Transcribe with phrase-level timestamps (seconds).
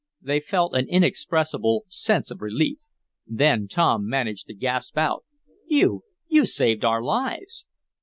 [0.19, 2.79] They felt an inexpressible sense of relief.
[3.27, 5.23] Then Tom managed to gasp out:
[5.67, 7.67] "You you saved our lives!"